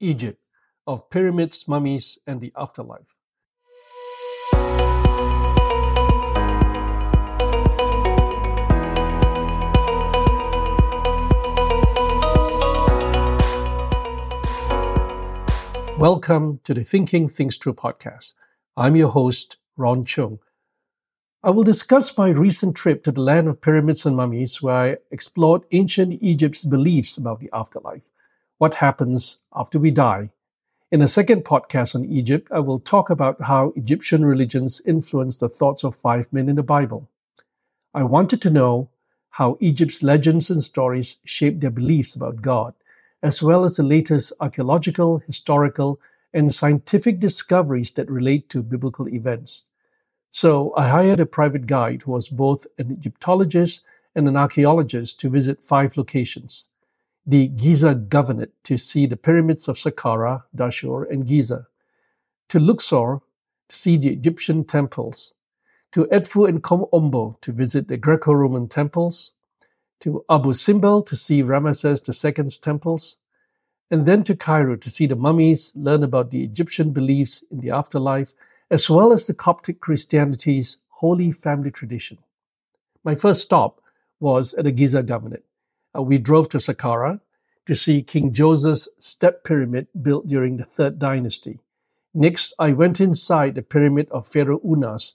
Egypt, 0.00 0.42
of 0.86 1.08
pyramids, 1.08 1.68
mummies, 1.68 2.18
and 2.26 2.40
the 2.40 2.52
afterlife. 2.56 3.14
Welcome 15.96 16.60
to 16.64 16.74
the 16.74 16.82
Thinking 16.82 17.28
Things 17.28 17.56
Through 17.56 17.74
podcast. 17.74 18.34
I'm 18.76 18.96
your 18.96 19.10
host, 19.10 19.58
Ron 19.76 20.04
Chung. 20.04 20.40
I 21.44 21.50
will 21.50 21.62
discuss 21.62 22.18
my 22.18 22.30
recent 22.30 22.74
trip 22.74 23.04
to 23.04 23.12
the 23.12 23.20
land 23.20 23.48
of 23.48 23.60
pyramids 23.60 24.04
and 24.04 24.16
mummies 24.16 24.60
where 24.60 24.74
I 24.74 24.96
explored 25.12 25.62
ancient 25.70 26.20
Egypt's 26.20 26.64
beliefs 26.64 27.16
about 27.16 27.38
the 27.38 27.50
afterlife, 27.52 28.10
what 28.58 28.74
happens 28.74 29.40
after 29.54 29.78
we 29.78 29.90
die. 29.90 30.30
In 30.90 31.02
a 31.02 31.08
second 31.08 31.44
podcast 31.44 31.94
on 31.94 32.04
Egypt, 32.04 32.48
I 32.52 32.60
will 32.60 32.78
talk 32.78 33.10
about 33.10 33.42
how 33.42 33.72
Egyptian 33.76 34.24
religions 34.24 34.80
influenced 34.86 35.40
the 35.40 35.48
thoughts 35.48 35.84
of 35.84 35.94
five 35.94 36.32
men 36.32 36.48
in 36.48 36.56
the 36.56 36.62
Bible. 36.62 37.08
I 37.92 38.04
wanted 38.04 38.40
to 38.42 38.50
know 38.50 38.90
how 39.30 39.56
Egypt's 39.60 40.02
legends 40.02 40.50
and 40.50 40.62
stories 40.62 41.20
shaped 41.24 41.60
their 41.60 41.70
beliefs 41.70 42.14
about 42.14 42.42
God 42.42 42.74
as 43.24 43.42
well 43.42 43.64
as 43.64 43.76
the 43.76 43.82
latest 43.82 44.34
archaeological, 44.38 45.22
historical, 45.26 45.98
and 46.34 46.54
scientific 46.54 47.18
discoveries 47.20 47.90
that 47.92 48.10
relate 48.10 48.50
to 48.50 48.62
biblical 48.62 49.08
events. 49.08 49.66
So 50.30 50.74
I 50.76 50.88
hired 50.88 51.20
a 51.20 51.26
private 51.26 51.66
guide 51.66 52.02
who 52.02 52.12
was 52.12 52.28
both 52.28 52.66
an 52.76 52.92
Egyptologist 52.92 53.82
and 54.14 54.28
an 54.28 54.36
archaeologist 54.36 55.18
to 55.20 55.30
visit 55.30 55.64
five 55.64 55.96
locations. 55.96 56.68
The 57.26 57.48
Giza 57.48 57.94
Governorate 57.94 58.52
to 58.64 58.76
see 58.76 59.06
the 59.06 59.16
pyramids 59.16 59.66
of 59.66 59.76
Saqqara, 59.76 60.42
Dashur, 60.54 61.10
and 61.10 61.26
Giza. 61.26 61.66
To 62.50 62.58
Luxor 62.58 63.20
to 63.68 63.76
see 63.76 63.96
the 63.96 64.10
Egyptian 64.10 64.64
temples. 64.64 65.34
To 65.92 66.04
Edfu 66.06 66.46
and 66.46 66.62
Kom 66.62 66.84
Ombo 66.92 67.40
to 67.40 67.52
visit 67.52 67.88
the 67.88 67.96
Greco-Roman 67.96 68.68
temples 68.68 69.32
to 70.00 70.22
Abu 70.28 70.52
Simbel 70.52 71.02
to 71.06 71.16
see 71.16 71.42
Ramesses 71.42 72.06
II's 72.06 72.58
temples, 72.58 73.16
and 73.90 74.04
then 74.04 74.22
to 74.24 74.36
Cairo 74.36 74.76
to 74.76 74.90
see 74.90 75.06
the 75.06 75.16
mummies, 75.16 75.72
learn 75.74 76.02
about 76.02 76.30
the 76.30 76.44
Egyptian 76.44 76.90
beliefs 76.90 77.42
in 77.50 77.60
the 77.60 77.70
afterlife, 77.70 78.34
as 78.70 78.90
well 78.90 79.14
as 79.14 79.26
the 79.26 79.32
Coptic 79.32 79.80
Christianity's 79.80 80.78
Holy 80.88 81.32
Family 81.32 81.70
tradition. 81.70 82.18
My 83.02 83.14
first 83.14 83.40
stop 83.40 83.80
was 84.20 84.52
at 84.54 84.64
the 84.64 84.72
Giza 84.72 85.02
Governorate. 85.02 85.42
Uh, 85.96 86.02
we 86.02 86.18
drove 86.18 86.48
to 86.50 86.58
Saqqara 86.58 87.20
to 87.66 87.74
see 87.74 88.02
King 88.02 88.32
Djoser's 88.32 88.88
step 88.98 89.44
pyramid 89.44 89.86
built 90.00 90.26
during 90.26 90.56
the 90.56 90.64
Third 90.64 90.98
Dynasty. 90.98 91.60
Next, 92.12 92.52
I 92.58 92.72
went 92.72 93.00
inside 93.00 93.54
the 93.54 93.62
pyramid 93.62 94.08
of 94.10 94.28
Pharaoh 94.28 94.60
Unas, 94.64 95.14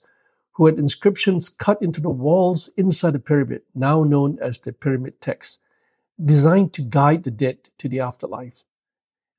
who 0.52 0.66
had 0.66 0.78
inscriptions 0.78 1.48
cut 1.48 1.80
into 1.80 2.00
the 2.00 2.10
walls 2.10 2.70
inside 2.76 3.12
the 3.12 3.18
pyramid, 3.18 3.62
now 3.74 4.02
known 4.04 4.38
as 4.42 4.58
the 4.58 4.72
pyramid 4.72 5.20
text, 5.20 5.60
designed 6.22 6.72
to 6.74 6.82
guide 6.82 7.24
the 7.24 7.30
dead 7.30 7.58
to 7.78 7.88
the 7.88 8.00
afterlife. 8.00 8.64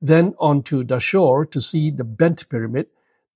Then 0.01 0.33
on 0.39 0.63
to 0.63 0.83
Dashur 0.83 1.49
to 1.51 1.61
see 1.61 1.91
the 1.91 2.03
bent 2.03 2.49
pyramid 2.49 2.87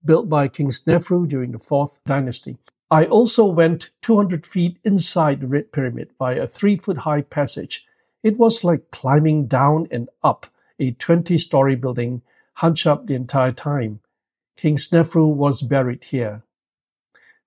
built 0.04 0.30
by 0.30 0.48
King 0.48 0.70
Snefru 0.70 1.28
during 1.28 1.52
the 1.52 1.60
fourth 1.60 2.00
dynasty. 2.06 2.58
I 2.90 3.06
also 3.06 3.46
went 3.46 3.90
200 4.02 4.46
feet 4.46 4.78
inside 4.84 5.42
the 5.42 5.48
Red 5.48 5.72
Pyramid 5.72 6.12
by 6.18 6.36
a 6.36 6.48
three 6.48 6.78
foot 6.78 7.00
high 7.00 7.22
passage. 7.22 7.86
It 8.26 8.40
was 8.40 8.64
like 8.64 8.92
climbing 8.92 9.46
down 9.46 9.88
and 9.92 10.10
up 10.24 10.48
a 10.80 10.94
20 10.94 11.38
story 11.38 11.76
building, 11.76 12.24
hunched 12.56 12.88
up 12.88 13.06
the 13.06 13.14
entire 13.14 13.54
time. 13.54 14.00
King 14.58 14.78
Snefru 14.78 15.32
was 15.32 15.62
buried 15.62 16.06
here. 16.06 16.42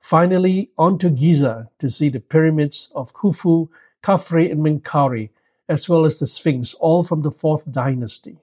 Finally, 0.00 0.70
on 0.78 0.96
to 0.98 1.10
Giza 1.10 1.68
to 1.80 1.90
see 1.90 2.10
the 2.10 2.20
pyramids 2.20 2.92
of 2.94 3.12
Khufu, 3.12 3.68
Khafre, 4.04 4.52
and 4.52 4.64
Menkaure, 4.64 5.30
as 5.68 5.88
well 5.88 6.04
as 6.04 6.20
the 6.20 6.28
Sphinx, 6.28 6.74
all 6.74 7.02
from 7.02 7.22
the 7.22 7.32
fourth 7.32 7.70
dynasty. 7.72 8.38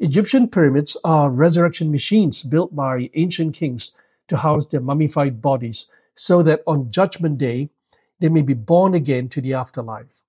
Egyptian 0.00 0.48
pyramids 0.48 0.96
are 1.04 1.30
resurrection 1.30 1.92
machines 1.92 2.42
built 2.42 2.74
by 2.74 3.08
ancient 3.14 3.54
kings 3.54 3.92
to 4.28 4.38
house 4.38 4.66
their 4.66 4.80
mummified 4.80 5.40
bodies 5.40 5.86
so 6.16 6.42
that 6.42 6.62
on 6.66 6.90
Judgment 6.90 7.38
Day 7.38 7.70
they 8.18 8.28
may 8.28 8.42
be 8.42 8.54
born 8.54 8.94
again 8.94 9.28
to 9.30 9.40
the 9.40 9.54
afterlife. 9.54 10.22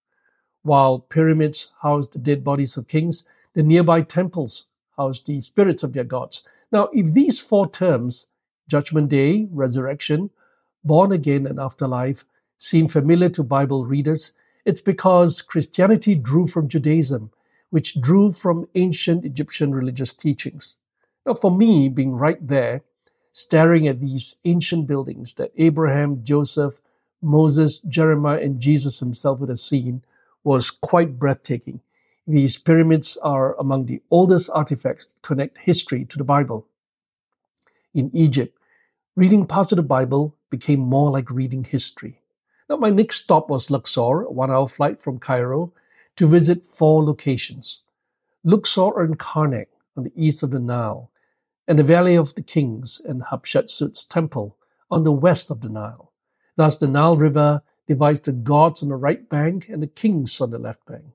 While 0.67 0.99
pyramids 0.99 1.71
house 1.81 2.07
the 2.07 2.19
dead 2.19 2.43
bodies 2.43 2.75
of 2.75 2.89
kings, 2.89 3.23
the 3.53 3.63
nearby 3.63 4.01
temples 4.01 4.67
house 4.97 5.21
the 5.21 5.39
spirits 5.39 5.81
of 5.81 5.93
their 5.93 6.03
gods. 6.03 6.49
Now, 6.73 6.89
if 6.91 7.13
these 7.13 7.39
four 7.39 7.69
terms 7.71 8.27
Judgment 8.67 9.07
Day, 9.07 9.47
resurrection, 9.49 10.29
born 10.83 11.13
again, 11.13 11.47
and 11.47 11.57
afterlife 11.57 12.25
seem 12.59 12.89
familiar 12.89 13.29
to 13.29 13.43
Bible 13.43 13.85
readers, 13.85 14.33
it's 14.65 14.81
because 14.81 15.41
Christianity 15.41 16.15
drew 16.15 16.47
from 16.47 16.67
Judaism, 16.67 17.31
which 17.69 18.01
drew 18.01 18.33
from 18.33 18.67
ancient 18.75 19.23
Egyptian 19.23 19.73
religious 19.73 20.13
teachings. 20.13 20.75
Now, 21.25 21.35
for 21.35 21.49
me, 21.49 21.87
being 21.87 22.11
right 22.11 22.45
there, 22.45 22.81
staring 23.31 23.87
at 23.87 24.01
these 24.01 24.35
ancient 24.43 24.85
buildings 24.85 25.35
that 25.35 25.53
Abraham, 25.55 26.25
Joseph, 26.25 26.81
Moses, 27.21 27.79
Jeremiah, 27.79 28.41
and 28.41 28.59
Jesus 28.59 28.99
himself 28.99 29.39
would 29.39 29.47
have 29.47 29.61
seen 29.61 30.03
was 30.47 30.71
quite 30.71 31.19
breathtaking. 31.19 31.81
These 32.25 32.57
pyramids 32.57 33.17
are 33.17 33.55
among 33.59 33.85
the 33.85 34.01
oldest 34.09 34.49
artifacts 34.53 35.05
that 35.05 35.21
connect 35.21 35.59
history 35.59 36.05
to 36.05 36.17
the 36.17 36.23
Bible. 36.23 36.65
In 37.93 38.09
Egypt, 38.13 38.57
Reading 39.17 39.47
parts 39.47 39.71
of 39.71 39.77
the 39.77 39.81
Bible 39.81 40.35
became 40.51 40.79
more 40.79 41.09
like 41.09 41.31
reading 41.31 41.63
history. 41.63 42.21
Now, 42.69 42.75
my 42.75 42.91
next 42.91 43.15
stop 43.15 43.49
was 43.49 43.71
Luxor, 43.71 44.21
a 44.21 44.31
one 44.31 44.51
hour 44.51 44.67
flight 44.67 45.01
from 45.01 45.17
Cairo, 45.17 45.73
to 46.17 46.27
visit 46.27 46.67
four 46.67 47.03
locations 47.03 47.83
Luxor 48.43 48.99
and 48.99 49.17
Karnak 49.17 49.69
on 49.95 50.03
the 50.03 50.11
east 50.15 50.43
of 50.43 50.51
the 50.51 50.59
Nile, 50.59 51.09
and 51.67 51.79
the 51.79 51.83
Valley 51.83 52.15
of 52.15 52.35
the 52.35 52.43
Kings 52.43 53.01
and 53.03 53.23
Hatshepsut's 53.23 54.03
temple 54.03 54.55
on 54.91 55.03
the 55.03 55.11
west 55.11 55.49
of 55.49 55.61
the 55.61 55.69
Nile. 55.69 56.11
Thus, 56.55 56.77
the 56.77 56.87
Nile 56.87 57.17
River 57.17 57.63
divides 57.87 58.19
the 58.21 58.31
gods 58.31 58.83
on 58.83 58.89
the 58.89 58.95
right 58.95 59.27
bank 59.29 59.67
and 59.69 59.81
the 59.81 59.87
kings 59.87 60.39
on 60.41 60.51
the 60.51 60.59
left 60.59 60.85
bank. 60.85 61.05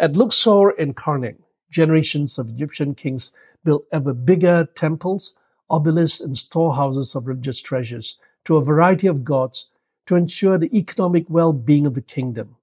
At 0.00 0.16
Luxor 0.16 0.70
and 0.70 0.96
Karnak, 0.96 1.36
generations 1.70 2.38
of 2.38 2.48
Egyptian 2.48 2.94
kings 2.94 3.32
built 3.64 3.84
ever 3.92 4.14
bigger 4.14 4.66
temples 4.74 5.36
obelisks, 5.70 6.20
and 6.20 6.36
storehouses 6.36 7.14
of 7.14 7.26
religious 7.26 7.62
treasures 7.62 8.18
to 8.44 8.56
a 8.56 8.64
variety 8.64 9.06
of 9.06 9.24
gods 9.24 9.70
to 10.06 10.16
ensure 10.16 10.58
the 10.58 10.76
economic 10.76 11.24
well 11.28 11.52
being 11.52 11.86
of 11.86 11.94
the 11.94 12.02
kingdom. 12.02 12.56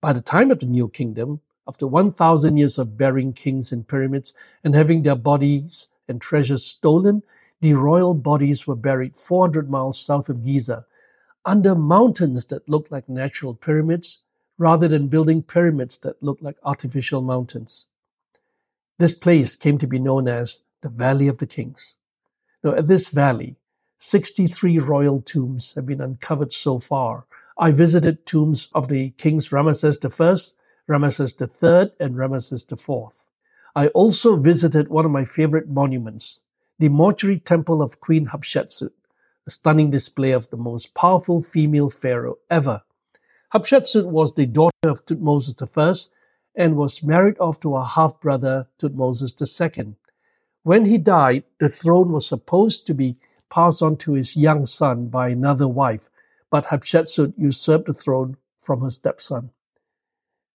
By 0.00 0.12
the 0.12 0.20
time 0.20 0.50
of 0.50 0.60
the 0.60 0.66
New 0.66 0.88
Kingdom, 0.88 1.40
after 1.68 1.86
1,000 1.86 2.56
years 2.56 2.78
of 2.78 2.96
burying 2.96 3.32
kings 3.32 3.72
in 3.72 3.84
pyramids 3.84 4.32
and 4.64 4.74
having 4.74 5.02
their 5.02 5.16
bodies 5.16 5.88
and 6.08 6.20
treasures 6.20 6.64
stolen, 6.64 7.22
the 7.60 7.74
royal 7.74 8.14
bodies 8.14 8.66
were 8.66 8.76
buried 8.76 9.16
400 9.18 9.68
miles 9.68 10.00
south 10.00 10.28
of 10.28 10.42
Giza 10.42 10.86
under 11.50 11.74
mountains 11.74 12.44
that 12.44 12.68
looked 12.68 12.92
like 12.92 13.08
natural 13.08 13.54
pyramids 13.54 14.20
rather 14.56 14.86
than 14.86 15.08
building 15.08 15.42
pyramids 15.42 15.98
that 15.98 16.22
looked 16.22 16.40
like 16.40 16.56
artificial 16.62 17.22
mountains. 17.22 17.88
This 18.98 19.14
place 19.14 19.56
came 19.56 19.76
to 19.78 19.86
be 19.88 19.98
known 19.98 20.28
as 20.28 20.62
the 20.80 20.88
Valley 20.88 21.26
of 21.26 21.38
the 21.38 21.48
Kings. 21.48 21.96
Now, 22.62 22.74
at 22.74 22.86
this 22.86 23.08
valley, 23.08 23.56
63 23.98 24.78
royal 24.78 25.20
tombs 25.22 25.72
have 25.74 25.86
been 25.86 26.00
uncovered 26.00 26.52
so 26.52 26.78
far. 26.78 27.24
I 27.58 27.72
visited 27.72 28.26
tombs 28.26 28.68
of 28.72 28.86
the 28.86 29.10
kings 29.10 29.48
Ramesses 29.48 29.98
I, 30.04 30.92
Ramesses 30.92 31.32
III, 31.40 31.90
and 31.98 32.14
Ramesses 32.14 32.70
IV. 32.70 33.26
I 33.74 33.88
also 33.88 34.36
visited 34.36 34.86
one 34.86 35.04
of 35.04 35.10
my 35.10 35.24
favorite 35.24 35.68
monuments, 35.68 36.42
the 36.78 36.88
mortuary 36.88 37.40
temple 37.40 37.82
of 37.82 37.98
Queen 37.98 38.26
Hatshepsut, 38.28 38.92
a 39.50 39.52
stunning 39.52 39.90
display 39.90 40.30
of 40.30 40.48
the 40.50 40.56
most 40.56 40.94
powerful 40.94 41.42
female 41.42 41.90
pharaoh 41.90 42.38
ever. 42.48 42.82
Hatshepsut 43.52 44.06
was 44.06 44.32
the 44.32 44.46
daughter 44.46 44.84
of 44.84 45.04
Thutmose 45.04 45.50
I 45.76 46.62
and 46.62 46.76
was 46.76 47.02
married 47.02 47.36
off 47.40 47.58
to 47.60 47.74
her 47.74 47.82
half 47.82 48.20
brother 48.20 48.68
Thutmose 48.78 49.22
II. 49.40 49.96
When 50.62 50.86
he 50.86 50.98
died, 50.98 51.42
the 51.58 51.68
throne 51.68 52.12
was 52.12 52.28
supposed 52.28 52.86
to 52.86 52.94
be 52.94 53.16
passed 53.50 53.82
on 53.82 53.96
to 53.96 54.12
his 54.12 54.36
young 54.36 54.66
son 54.66 55.08
by 55.08 55.30
another 55.30 55.66
wife, 55.66 56.10
but 56.48 56.66
Hatshepsut 56.66 57.34
usurped 57.36 57.86
the 57.86 57.94
throne 57.94 58.36
from 58.60 58.82
her 58.82 58.90
stepson. 58.90 59.50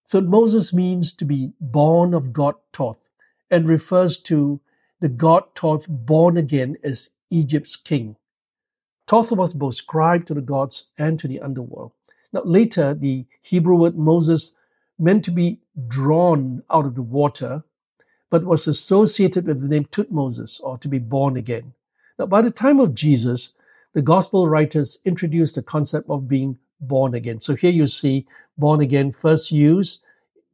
Thutmose 0.09 0.71
means 0.71 1.11
to 1.11 1.25
be 1.25 1.51
born 1.59 2.13
of 2.13 2.31
God 2.31 2.55
Thoth 2.71 3.09
and 3.51 3.67
refers 3.67 4.17
to 4.19 4.61
the 5.01 5.09
god 5.09 5.43
Thoth 5.53 5.85
born 5.89 6.37
again 6.37 6.77
as 6.81 7.09
Egypt's 7.29 7.75
king. 7.75 8.15
Thoth 9.07 9.31
was 9.31 9.53
both 9.53 9.75
scribe 9.75 10.25
to 10.25 10.33
the 10.33 10.41
gods 10.41 10.91
and 10.97 11.19
to 11.19 11.27
the 11.27 11.41
underworld. 11.41 11.91
Now, 12.33 12.41
later, 12.43 12.93
the 12.93 13.25
Hebrew 13.41 13.77
word 13.77 13.97
Moses 13.97 14.55
meant 14.97 15.23
to 15.25 15.31
be 15.31 15.59
drawn 15.87 16.63
out 16.69 16.85
of 16.85 16.95
the 16.95 17.01
water 17.01 17.63
but 18.29 18.43
was 18.43 18.67
associated 18.67 19.47
with 19.47 19.61
the 19.61 19.67
name 19.67 19.85
Tutmosis, 19.85 20.59
or 20.61 20.77
to 20.79 20.87
be 20.87 20.99
born 20.99 21.37
again. 21.37 21.73
Now, 22.19 22.25
by 22.25 22.41
the 22.41 22.51
time 22.51 22.79
of 22.79 22.93
Jesus, 22.93 23.55
the 23.93 24.01
gospel 24.01 24.49
writers 24.49 24.99
introduced 25.05 25.55
the 25.55 25.61
concept 25.61 26.09
of 26.09 26.27
being 26.27 26.57
born 26.81 27.13
again. 27.13 27.39
So 27.39 27.55
here 27.55 27.71
you 27.71 27.87
see 27.87 28.25
born 28.57 28.81
again 28.81 29.11
first 29.13 29.51
used 29.51 30.01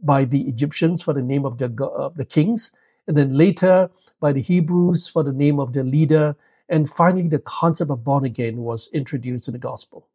by 0.03 0.25
the 0.25 0.41
Egyptians 0.41 1.01
for 1.01 1.13
the 1.13 1.21
name 1.21 1.45
of 1.45 1.61
uh, 1.61 2.09
the 2.15 2.25
kings, 2.25 2.71
and 3.07 3.17
then 3.17 3.35
later 3.35 3.89
by 4.19 4.31
the 4.31 4.41
Hebrews 4.41 5.07
for 5.07 5.23
the 5.23 5.33
name 5.33 5.59
of 5.59 5.73
their 5.73 5.83
leader, 5.83 6.35
and 6.71 6.89
finally 6.89 7.27
the 7.27 7.39
concept 7.39 7.91
of 7.91 8.03
born 8.03 8.25
again 8.25 8.57
was 8.57 8.89
introduced 8.93 9.47
in 9.47 9.51
the 9.51 9.59
gospel. 9.59 10.07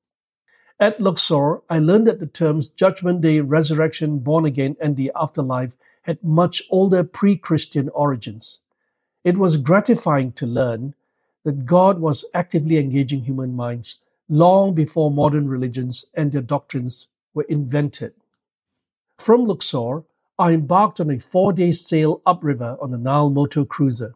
At 0.81 1.01
Luxor, 1.01 1.63
I 1.71 1.79
learned 1.79 2.07
that 2.07 2.19
the 2.19 2.27
terms 2.27 2.71
judgment 2.71 3.21
day, 3.21 3.41
resurrection, 3.41 4.19
born 4.19 4.45
again, 4.45 4.77
and 4.81 4.97
the 4.97 5.13
afterlife 5.15 5.77
had 6.03 6.23
much 6.25 6.63
older 6.71 7.05
pre 7.05 7.37
Christian 7.37 7.89
origins. 7.91 8.63
It 9.23 9.39
was 9.39 9.57
gratifying 9.57 10.33
to 10.33 10.47
learn 10.47 10.95
that 11.45 11.67
God 11.67 12.01
was 12.01 12.25
actively 12.35 12.79
engaging 12.79 13.23
human 13.23 13.55
minds 13.55 13.99
long 14.29 14.75
before 14.75 15.11
modern 15.11 15.49
religions 15.49 16.11
and 16.15 16.33
their 16.33 16.43
doctrines 16.43 17.09
were 17.35 17.47
invented. 17.49 18.13
From 19.19 19.47
Luxor, 19.47 20.05
I 20.39 20.53
embarked 20.53 21.01
on 21.01 21.11
a 21.11 21.19
four 21.19 21.53
day 21.53 21.73
sail 21.73 22.23
upriver 22.27 22.77
on 22.81 22.93
a 22.93 22.99
Nile 22.99 23.31
motor 23.31 23.65
cruiser. 23.65 24.15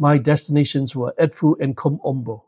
My 0.00 0.16
destinations 0.16 0.94
were 0.94 1.12
Edfu 1.18 1.56
and 1.60 1.76
Kom 1.76 1.98
Ombo. 2.04 2.42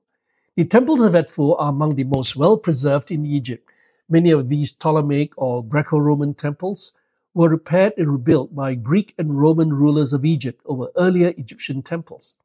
The 0.57 0.65
temples 0.65 1.01
of 1.01 1.15
Edfu 1.15 1.57
are 1.59 1.71
among 1.71 1.97
the 1.97 2.05
most 2.05 2.37
well 2.37 2.57
preserved 2.57 3.11
in 3.11 3.27
Egypt. 3.27 3.69
Many 4.09 4.31
of 4.31 4.49
these 4.49 4.73
Ptolemaic 4.73 5.33
or 5.37 5.65
Greco 5.65 5.99
Roman 5.99 6.35
temples 6.35 6.93
were 7.35 7.49
repaired 7.49 7.95
and 7.97 8.13
rebuilt 8.13 8.55
by 8.55 8.75
Greek 8.75 9.15
and 9.19 9.41
Roman 9.41 9.73
rulers 9.73 10.13
of 10.13 10.25
Egypt 10.25 10.63
over 10.67 10.91
earlier 10.97 11.35
Egyptian 11.37 11.83
temples. 11.83 12.37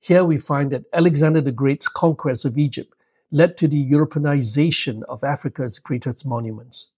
Here 0.00 0.24
we 0.24 0.38
find 0.38 0.72
that 0.72 0.86
Alexander 0.92 1.40
the 1.40 1.52
Great's 1.52 1.86
conquest 1.86 2.44
of 2.44 2.58
Egypt 2.58 2.94
led 3.30 3.56
to 3.58 3.68
the 3.68 3.90
Europeanization 3.90 5.02
of 5.04 5.22
Africa's 5.22 5.78
greatest 5.78 6.26
monuments. 6.26 6.90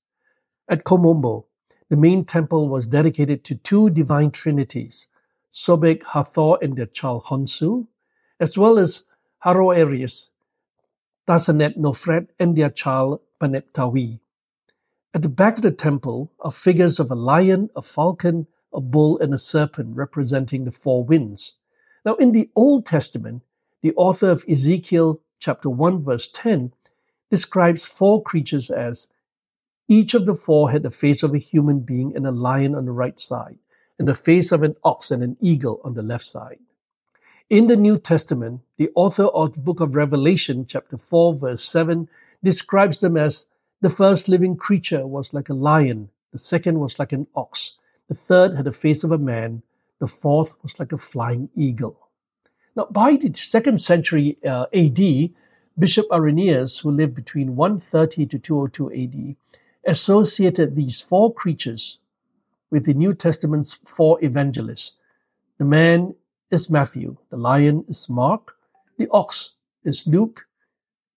At 0.66 0.84
Kom 0.84 1.02
Ombo, 1.02 1.44
the 1.90 1.96
main 1.96 2.24
temple 2.24 2.70
was 2.70 2.86
dedicated 2.86 3.44
to 3.44 3.54
two 3.56 3.90
divine 3.90 4.30
trinities, 4.30 5.08
Sobek 5.52 6.02
Hathor 6.04 6.56
and 6.62 6.76
their 6.76 6.86
child 6.86 7.24
Khonsu, 7.24 7.86
as 8.40 8.56
well 8.56 8.78
as 8.78 9.04
Haroeris, 9.44 10.30
Tasanet 11.28 11.76
Nofret 11.76 12.28
and 12.38 12.56
their 12.56 12.70
child 12.70 13.20
Paneptawi. 13.40 14.20
At 15.14 15.22
the 15.22 15.28
back 15.28 15.56
of 15.56 15.62
the 15.62 15.70
temple 15.70 16.32
are 16.40 16.50
figures 16.50 16.98
of 16.98 17.10
a 17.10 17.14
lion, 17.14 17.70
a 17.76 17.82
falcon, 17.82 18.46
a 18.72 18.80
bull, 18.80 19.18
and 19.18 19.34
a 19.34 19.38
serpent 19.38 19.96
representing 19.96 20.64
the 20.64 20.72
four 20.72 21.04
winds. 21.04 21.58
Now, 22.04 22.14
in 22.14 22.32
the 22.32 22.50
Old 22.56 22.86
Testament, 22.86 23.42
the 23.82 23.92
author 23.94 24.30
of 24.30 24.44
Ezekiel 24.48 25.20
chapter 25.38 25.68
1, 25.68 26.02
verse 26.02 26.28
10, 26.28 26.72
describes 27.30 27.86
four 27.86 28.22
creatures 28.22 28.70
as 28.70 29.08
each 29.88 30.14
of 30.14 30.24
the 30.24 30.34
four 30.34 30.70
had 30.70 30.82
the 30.82 30.90
face 30.90 31.22
of 31.22 31.34
a 31.34 31.38
human 31.38 31.80
being 31.80 32.16
and 32.16 32.26
a 32.26 32.30
lion 32.30 32.74
on 32.74 32.86
the 32.86 32.92
right 32.92 33.20
side, 33.20 33.58
and 33.98 34.08
the 34.08 34.14
face 34.14 34.52
of 34.52 34.62
an 34.62 34.76
ox 34.84 35.10
and 35.10 35.22
an 35.22 35.36
eagle 35.40 35.80
on 35.84 35.94
the 35.94 36.02
left 36.02 36.24
side. 36.24 36.58
In 37.50 37.66
the 37.66 37.76
New 37.76 37.98
Testament, 37.98 38.62
the 38.78 38.90
author 38.94 39.24
of 39.26 39.54
the 39.54 39.60
book 39.60 39.80
of 39.80 39.94
Revelation, 39.94 40.64
chapter 40.66 40.96
4, 40.96 41.34
verse 41.34 41.62
7, 41.62 42.08
describes 42.42 43.00
them 43.00 43.16
as 43.16 43.46
the 43.80 43.90
first 43.90 44.28
living 44.28 44.56
creature 44.56 45.06
was 45.06 45.34
like 45.34 45.48
a 45.48 45.54
lion, 45.54 46.08
the 46.32 46.38
second 46.38 46.80
was 46.80 46.98
like 46.98 47.12
an 47.12 47.26
ox, 47.34 47.78
the 48.08 48.14
third 48.14 48.54
had 48.54 48.64
the 48.64 48.72
face 48.72 49.04
of 49.04 49.12
a 49.12 49.18
man, 49.18 49.62
the 49.98 50.06
fourth 50.06 50.56
was 50.62 50.80
like 50.80 50.92
a 50.92 50.98
flying 50.98 51.48
eagle. 51.54 52.08
Now, 52.74 52.86
by 52.90 53.16
the 53.16 53.32
second 53.34 53.78
century 53.78 54.38
uh, 54.44 54.66
AD, 54.74 55.30
Bishop 55.78 56.06
Irenaeus, 56.10 56.78
who 56.78 56.90
lived 56.90 57.14
between 57.14 57.56
130 57.56 58.26
to 58.26 58.38
202 58.38 58.92
AD, 58.92 59.36
associated 59.86 60.74
these 60.74 61.00
four 61.00 61.32
creatures 61.32 61.98
with 62.72 62.86
the 62.86 62.94
New 62.94 63.12
Testament's 63.12 63.74
four 63.86 64.18
evangelists. 64.24 64.98
The 65.58 65.64
man 65.66 66.14
is 66.50 66.70
Matthew, 66.70 67.18
the 67.30 67.36
lion 67.36 67.84
is 67.86 68.08
Mark, 68.08 68.56
the 68.96 69.08
ox 69.10 69.56
is 69.84 70.06
Luke, 70.06 70.46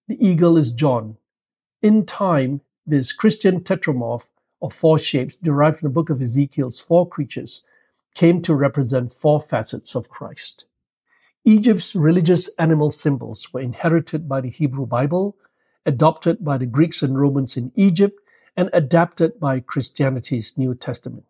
the 0.09 0.23
eagle 0.23 0.57
is 0.57 0.71
John. 0.71 1.15
In 1.81 2.05
time, 2.05 2.59
this 2.85 3.13
Christian 3.13 3.61
tetramorph 3.61 4.27
of 4.61 4.73
four 4.73 4.99
shapes 4.99 5.37
derived 5.37 5.79
from 5.79 5.87
the 5.87 5.93
book 5.93 6.09
of 6.09 6.21
Ezekiel's 6.21 6.79
four 6.81 7.07
creatures 7.07 7.65
came 8.13 8.41
to 8.41 8.53
represent 8.53 9.13
four 9.13 9.39
facets 9.39 9.95
of 9.95 10.09
Christ. 10.09 10.65
Egypt's 11.45 11.95
religious 11.95 12.49
animal 12.59 12.91
symbols 12.91 13.53
were 13.53 13.61
inherited 13.61 14.27
by 14.27 14.41
the 14.41 14.49
Hebrew 14.49 14.85
Bible, 14.85 15.37
adopted 15.85 16.43
by 16.43 16.57
the 16.57 16.65
Greeks 16.65 17.01
and 17.01 17.17
Romans 17.17 17.55
in 17.55 17.71
Egypt, 17.75 18.19
and 18.57 18.69
adapted 18.73 19.39
by 19.39 19.61
Christianity's 19.61 20.57
New 20.57 20.73
Testament. 20.75 21.25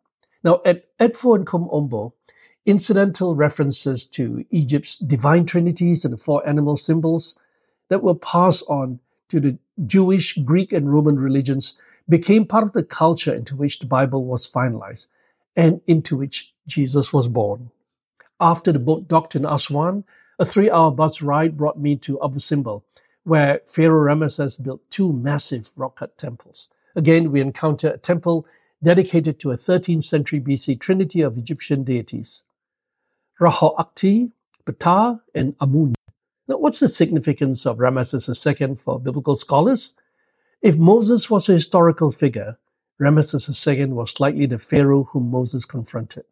Now, 0.45 0.61
at 0.63 0.85
Edfu 0.99 1.35
and 1.35 1.45
Kom 1.45 1.67
Ombo, 1.69 2.13
incidental 2.67 3.35
references 3.35 4.05
to 4.05 4.45
Egypt's 4.51 4.95
divine 4.95 5.47
trinities 5.47 6.05
and 6.05 6.13
the 6.13 6.17
four 6.17 6.47
animal 6.47 6.77
symbols 6.77 7.37
that 7.89 8.03
were 8.03 8.13
passed 8.13 8.63
on 8.69 8.99
to 9.29 9.39
the 9.39 9.57
Jewish, 9.87 10.37
Greek, 10.37 10.71
and 10.71 10.93
Roman 10.93 11.17
religions 11.17 11.79
became 12.07 12.45
part 12.45 12.63
of 12.63 12.73
the 12.73 12.83
culture 12.83 13.33
into 13.33 13.55
which 13.55 13.79
the 13.79 13.87
Bible 13.87 14.25
was 14.25 14.47
finalized 14.47 15.07
and 15.55 15.81
into 15.87 16.15
which 16.15 16.53
Jesus 16.67 17.11
was 17.11 17.27
born. 17.27 17.71
After 18.39 18.71
the 18.71 18.79
boat 18.79 19.07
docked 19.07 19.35
in 19.35 19.45
Aswan, 19.45 20.03
a 20.37 20.45
three 20.45 20.69
hour 20.69 20.91
bus 20.91 21.23
ride 21.23 21.57
brought 21.57 21.79
me 21.79 21.95
to 21.97 22.21
Abu 22.23 22.37
Simbel, 22.37 22.83
where 23.23 23.61
Pharaoh 23.65 24.05
Ramesses 24.05 24.61
built 24.61 24.81
two 24.91 25.11
massive 25.11 25.71
rock 25.75 25.97
cut 25.97 26.19
temples. 26.19 26.69
Again, 26.95 27.31
we 27.31 27.41
encounter 27.41 27.89
a 27.89 27.97
temple 27.97 28.45
dedicated 28.83 29.39
to 29.39 29.51
a 29.51 29.55
13th 29.55 30.03
century 30.03 30.39
BC 30.39 30.79
trinity 30.79 31.21
of 31.21 31.37
Egyptian 31.37 31.83
deities 31.83 32.43
Ra-Horakhty, 33.39 34.31
Ptah, 34.65 35.19
and 35.33 35.55
Amun. 35.59 35.95
Now, 36.47 36.57
what's 36.57 36.79
the 36.79 36.87
significance 36.87 37.65
of 37.65 37.77
Ramesses 37.77 38.29
II 38.29 38.75
for 38.75 38.99
biblical 38.99 39.35
scholars? 39.35 39.93
If 40.61 40.77
Moses 40.77 41.29
was 41.29 41.49
a 41.49 41.53
historical 41.53 42.11
figure, 42.11 42.57
Ramesses 42.99 43.67
II 43.67 43.87
was 43.87 44.19
likely 44.19 44.45
the 44.45 44.57
pharaoh 44.57 45.03
whom 45.11 45.29
Moses 45.29 45.65
confronted. 45.65 46.25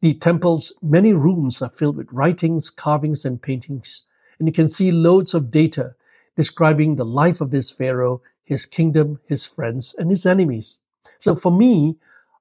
The 0.00 0.14
temple's 0.14 0.72
many 0.82 1.12
rooms 1.12 1.60
are 1.62 1.70
filled 1.70 1.96
with 1.96 2.12
writings, 2.12 2.70
carvings, 2.70 3.24
and 3.24 3.40
paintings, 3.40 4.06
and 4.38 4.48
you 4.48 4.52
can 4.52 4.68
see 4.68 4.90
loads 4.92 5.34
of 5.34 5.50
data 5.50 5.94
describing 6.36 6.96
the 6.96 7.04
life 7.04 7.40
of 7.40 7.50
this 7.50 7.70
pharaoh 7.70 8.22
his 8.48 8.64
kingdom, 8.64 9.20
his 9.26 9.44
friends, 9.44 9.94
and 9.98 10.10
his 10.10 10.24
enemies. 10.24 10.80
So 11.18 11.34
for 11.34 11.52
me, 11.52 11.96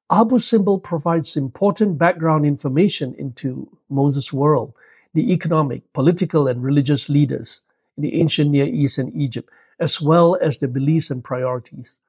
Abu 0.10 0.38
Simbel 0.38 0.82
provides 0.82 1.36
important 1.36 1.98
background 1.98 2.46
information 2.46 3.14
into 3.16 3.70
Moses' 3.90 4.32
world, 4.32 4.74
the 5.14 5.34
economic, 5.34 5.92
political, 5.94 6.48
and 6.48 6.64
religious 6.64 7.10
leaders 7.10 7.64
in 7.98 8.04
the 8.04 8.20
ancient 8.20 8.52
Near 8.52 8.66
East 8.66 8.98
and 8.98 9.14
Egypt, 9.16 9.50
as 9.80 10.02
well 10.02 10.38
as 10.42 10.58
their 10.58 10.70
beliefs 10.70 11.12
and 11.12 11.24
priorities. 11.24 12.00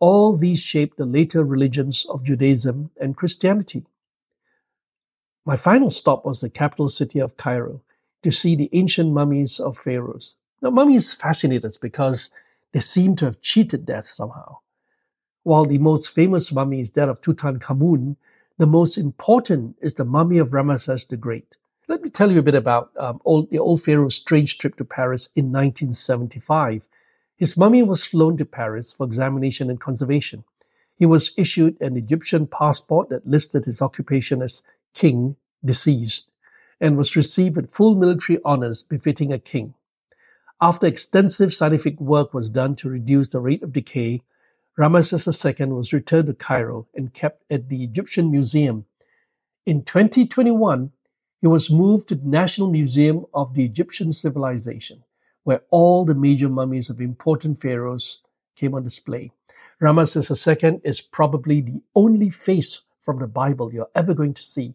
All 0.00 0.36
these 0.36 0.60
shaped 0.60 0.98
the 0.98 1.06
later 1.06 1.42
religions 1.42 2.04
of 2.10 2.24
Judaism 2.24 2.90
and 3.00 3.16
Christianity. 3.16 3.86
My 5.46 5.56
final 5.56 5.88
stop 5.88 6.26
was 6.26 6.40
the 6.40 6.50
capital 6.50 6.88
city 6.88 7.20
of 7.20 7.36
Cairo 7.36 7.80
to 8.22 8.30
see 8.30 8.56
the 8.56 8.68
ancient 8.72 9.12
mummies 9.12 9.60
of 9.60 9.78
pharaohs. 9.78 10.36
Now, 10.60 10.70
mummies 10.70 11.14
fascinate 11.14 11.64
us 11.64 11.78
because 11.78 12.30
they 12.72 12.80
seem 12.80 13.16
to 13.16 13.24
have 13.26 13.40
cheated 13.40 13.86
death 13.86 14.06
somehow. 14.06 14.58
While 15.46 15.64
the 15.64 15.78
most 15.78 16.10
famous 16.10 16.50
mummy 16.50 16.80
is 16.80 16.90
that 16.90 17.08
of 17.08 17.20
Tutankhamun, 17.20 18.16
the 18.58 18.66
most 18.66 18.98
important 18.98 19.76
is 19.80 19.94
the 19.94 20.04
mummy 20.04 20.38
of 20.38 20.50
Ramesses 20.50 21.06
the 21.06 21.16
Great. 21.16 21.56
Let 21.86 22.02
me 22.02 22.10
tell 22.10 22.32
you 22.32 22.40
a 22.40 22.42
bit 22.42 22.56
about 22.56 22.90
um, 22.98 23.20
old, 23.24 23.52
the 23.52 23.60
old 23.60 23.80
pharaoh's 23.80 24.16
strange 24.16 24.58
trip 24.58 24.74
to 24.78 24.84
Paris 24.84 25.28
in 25.36 25.52
1975. 25.52 26.88
His 27.36 27.56
mummy 27.56 27.84
was 27.84 28.04
flown 28.04 28.36
to 28.38 28.44
Paris 28.44 28.92
for 28.92 29.06
examination 29.06 29.70
and 29.70 29.80
conservation. 29.80 30.42
He 30.96 31.06
was 31.06 31.30
issued 31.36 31.80
an 31.80 31.96
Egyptian 31.96 32.48
passport 32.48 33.10
that 33.10 33.28
listed 33.28 33.66
his 33.66 33.80
occupation 33.80 34.42
as 34.42 34.64
king 34.94 35.36
deceased 35.64 36.28
and 36.80 36.96
was 36.96 37.14
received 37.14 37.54
with 37.54 37.70
full 37.70 37.94
military 37.94 38.40
honors 38.44 38.82
befitting 38.82 39.32
a 39.32 39.38
king. 39.38 39.74
After 40.60 40.88
extensive 40.88 41.54
scientific 41.54 42.00
work 42.00 42.34
was 42.34 42.50
done 42.50 42.74
to 42.74 42.88
reduce 42.88 43.28
the 43.28 43.38
rate 43.38 43.62
of 43.62 43.72
decay, 43.72 44.22
Ramesses 44.78 45.26
II 45.26 45.66
was 45.68 45.94
returned 45.94 46.26
to 46.26 46.34
Cairo 46.34 46.86
and 46.94 47.14
kept 47.14 47.44
at 47.50 47.70
the 47.70 47.82
Egyptian 47.82 48.30
Museum. 48.30 48.84
In 49.64 49.82
2021, 49.82 50.92
he 51.40 51.46
was 51.46 51.70
moved 51.70 52.08
to 52.08 52.14
the 52.14 52.28
National 52.28 52.70
Museum 52.70 53.24
of 53.32 53.54
the 53.54 53.64
Egyptian 53.64 54.12
Civilization, 54.12 55.02
where 55.44 55.62
all 55.70 56.04
the 56.04 56.14
major 56.14 56.50
mummies 56.50 56.90
of 56.90 57.00
important 57.00 57.58
pharaohs 57.58 58.20
came 58.54 58.74
on 58.74 58.82
display. 58.82 59.32
Ramesses 59.80 60.30
II 60.30 60.80
is 60.84 61.00
probably 61.00 61.62
the 61.62 61.80
only 61.94 62.28
face 62.28 62.82
from 63.02 63.18
the 63.18 63.26
Bible 63.26 63.72
you're 63.72 63.88
ever 63.94 64.12
going 64.12 64.34
to 64.34 64.42
see. 64.42 64.74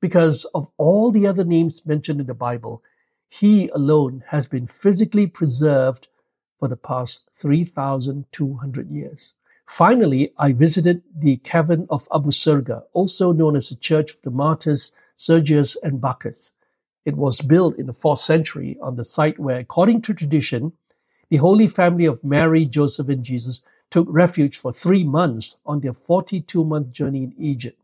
Because 0.00 0.44
of 0.54 0.70
all 0.78 1.10
the 1.10 1.26
other 1.26 1.44
names 1.44 1.84
mentioned 1.84 2.20
in 2.20 2.26
the 2.26 2.34
Bible, 2.34 2.82
he 3.28 3.68
alone 3.68 4.24
has 4.28 4.46
been 4.46 4.66
physically 4.66 5.26
preserved 5.26 6.08
for 6.58 6.68
the 6.68 6.76
past 6.76 7.28
3,200 7.34 8.90
years. 8.90 9.34
Finally, 9.66 10.32
I 10.38 10.52
visited 10.52 11.02
the 11.14 11.38
cavern 11.38 11.86
of 11.90 12.08
Abu 12.14 12.30
Sirga, 12.30 12.84
also 12.92 13.32
known 13.32 13.56
as 13.56 13.68
the 13.68 13.74
Church 13.76 14.12
of 14.12 14.22
the 14.22 14.30
Martyrs 14.30 14.92
Sergius 15.16 15.76
and 15.82 16.00
Bacchus. 16.00 16.52
It 17.04 17.16
was 17.16 17.40
built 17.40 17.76
in 17.76 17.86
the 17.86 17.92
4th 17.92 18.18
century 18.18 18.76
on 18.80 18.96
the 18.96 19.04
site 19.04 19.38
where, 19.38 19.58
according 19.58 20.02
to 20.02 20.14
tradition, 20.14 20.72
the 21.30 21.38
Holy 21.38 21.66
Family 21.66 22.04
of 22.04 22.22
Mary, 22.22 22.64
Joseph, 22.64 23.08
and 23.08 23.24
Jesus 23.24 23.62
took 23.90 24.06
refuge 24.08 24.56
for 24.58 24.72
three 24.72 25.04
months 25.04 25.58
on 25.66 25.80
their 25.80 25.92
42 25.92 26.64
month 26.64 26.92
journey 26.92 27.24
in 27.24 27.34
Egypt. 27.38 27.80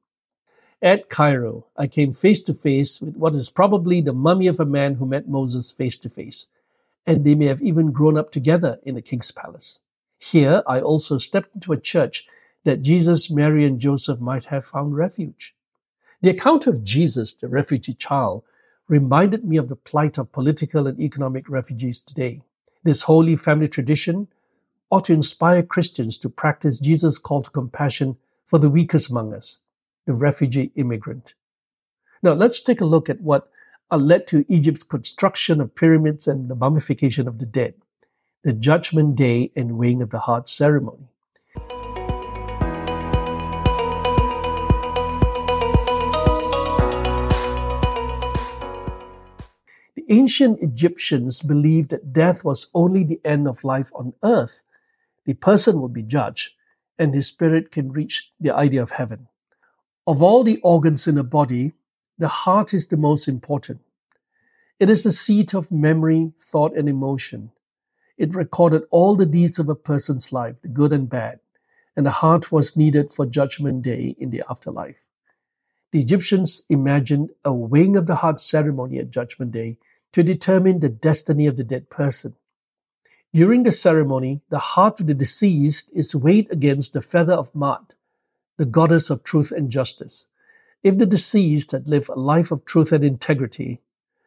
At 0.80 1.08
Cairo, 1.08 1.66
I 1.76 1.86
came 1.86 2.12
face 2.12 2.40
to 2.40 2.54
face 2.54 3.00
with 3.00 3.16
what 3.16 3.34
is 3.36 3.48
probably 3.48 4.00
the 4.00 4.12
mummy 4.12 4.48
of 4.48 4.58
a 4.58 4.66
man 4.66 4.94
who 4.94 5.06
met 5.06 5.28
Moses 5.28 5.70
face 5.70 5.96
to 5.98 6.08
face, 6.08 6.48
and 7.06 7.24
they 7.24 7.34
may 7.34 7.46
have 7.46 7.62
even 7.62 7.92
grown 7.92 8.16
up 8.16 8.30
together 8.30 8.78
in 8.84 8.94
the 8.94 9.02
king's 9.02 9.30
palace. 9.30 9.80
Here, 10.18 10.62
I 10.66 10.80
also 10.80 11.18
stepped 11.18 11.54
into 11.54 11.72
a 11.72 11.80
church 11.80 12.26
that 12.64 12.82
Jesus, 12.82 13.30
Mary, 13.30 13.66
and 13.66 13.80
Joseph 13.80 14.20
might 14.20 14.44
have 14.46 14.64
found 14.64 14.96
refuge. 14.96 15.54
The 16.20 16.30
account 16.30 16.68
of 16.68 16.84
Jesus, 16.84 17.34
the 17.34 17.48
refugee 17.48 17.94
child, 17.94 18.44
reminded 18.88 19.44
me 19.44 19.56
of 19.56 19.68
the 19.68 19.76
plight 19.76 20.18
of 20.18 20.30
political 20.32 20.86
and 20.86 21.00
economic 21.00 21.48
refugees 21.48 21.98
today. 21.98 22.42
This 22.84 23.02
holy 23.02 23.36
family 23.36 23.68
tradition 23.68 24.28
ought 24.90 25.04
to 25.06 25.12
inspire 25.12 25.62
Christians 25.62 26.16
to 26.18 26.28
practice 26.28 26.78
Jesus' 26.78 27.18
call 27.18 27.42
to 27.42 27.50
compassion 27.50 28.16
for 28.46 28.58
the 28.58 28.70
weakest 28.70 29.10
among 29.10 29.32
us, 29.32 29.60
the 30.06 30.12
refugee 30.12 30.70
immigrant. 30.76 31.34
Now, 32.22 32.32
let's 32.34 32.60
take 32.60 32.80
a 32.80 32.84
look 32.84 33.08
at 33.10 33.20
what 33.20 33.50
Uh, 33.92 33.98
led 33.98 34.26
to 34.26 34.42
Egypt's 34.48 34.84
construction 34.84 35.60
of 35.60 35.74
pyramids 35.74 36.26
and 36.26 36.48
the 36.48 36.54
mummification 36.54 37.28
of 37.28 37.38
the 37.38 37.44
dead, 37.44 37.74
the 38.42 38.54
Judgment 38.54 39.16
Day 39.16 39.52
and 39.54 39.76
weighing 39.76 40.00
of 40.00 40.08
the 40.08 40.20
heart 40.20 40.48
ceremony. 40.48 41.08
The 49.94 50.06
ancient 50.08 50.62
Egyptians 50.62 51.42
believed 51.42 51.90
that 51.90 52.14
death 52.14 52.46
was 52.46 52.70
only 52.72 53.04
the 53.04 53.20
end 53.26 53.46
of 53.46 53.62
life 53.62 53.90
on 53.94 54.14
earth. 54.24 54.62
The 55.26 55.34
person 55.34 55.82
will 55.82 55.90
be 55.90 56.02
judged, 56.02 56.52
and 56.98 57.14
his 57.14 57.26
spirit 57.26 57.70
can 57.70 57.92
reach 57.92 58.32
the 58.40 58.56
idea 58.56 58.82
of 58.82 58.92
heaven. 58.92 59.28
Of 60.06 60.22
all 60.22 60.44
the 60.44 60.60
organs 60.62 61.06
in 61.06 61.18
a 61.18 61.22
body, 61.22 61.74
the 62.22 62.28
heart 62.28 62.72
is 62.72 62.86
the 62.86 62.96
most 62.96 63.26
important. 63.26 63.80
It 64.78 64.88
is 64.88 65.02
the 65.02 65.10
seat 65.10 65.54
of 65.54 65.72
memory, 65.72 66.30
thought, 66.40 66.72
and 66.76 66.88
emotion. 66.88 67.50
It 68.16 68.36
recorded 68.36 68.84
all 68.92 69.16
the 69.16 69.26
deeds 69.26 69.58
of 69.58 69.68
a 69.68 69.74
person's 69.74 70.32
life, 70.32 70.54
the 70.62 70.68
good 70.68 70.92
and 70.92 71.10
bad, 71.10 71.40
and 71.96 72.06
the 72.06 72.22
heart 72.22 72.52
was 72.52 72.76
needed 72.76 73.12
for 73.12 73.26
Judgment 73.26 73.82
Day 73.82 74.14
in 74.20 74.30
the 74.30 74.44
afterlife. 74.48 75.04
The 75.90 76.00
Egyptians 76.00 76.64
imagined 76.68 77.30
a 77.44 77.52
weighing 77.52 77.96
of 77.96 78.06
the 78.06 78.14
heart 78.22 78.38
ceremony 78.38 79.00
at 79.00 79.10
Judgment 79.10 79.50
Day 79.50 79.78
to 80.12 80.22
determine 80.22 80.78
the 80.78 80.88
destiny 80.88 81.48
of 81.48 81.56
the 81.56 81.64
dead 81.64 81.90
person. 81.90 82.36
During 83.34 83.64
the 83.64 83.72
ceremony, 83.72 84.42
the 84.48 84.60
heart 84.60 85.00
of 85.00 85.08
the 85.08 85.14
deceased 85.14 85.90
is 85.92 86.14
weighed 86.14 86.46
against 86.52 86.92
the 86.92 87.02
feather 87.02 87.34
of 87.34 87.52
Maat, 87.52 87.96
the 88.58 88.64
goddess 88.64 89.10
of 89.10 89.24
truth 89.24 89.50
and 89.50 89.70
justice. 89.70 90.28
If 90.82 90.98
the 90.98 91.06
deceased 91.06 91.70
had 91.72 91.86
lived 91.86 92.08
a 92.08 92.18
life 92.18 92.50
of 92.50 92.64
truth 92.64 92.90
and 92.92 93.04
integrity, 93.04 93.80